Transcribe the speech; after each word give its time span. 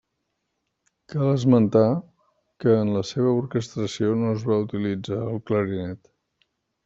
Cal 1.13 1.27
esmentar, 1.33 1.89
que 2.63 2.71
en 2.85 2.91
la 2.95 3.03
seva 3.09 3.35
orquestració 3.41 4.09
no 4.23 4.33
es 4.37 4.45
va 4.53 4.59
utilitzar 4.65 5.19
el 5.27 5.37
clarinet. 5.51 6.13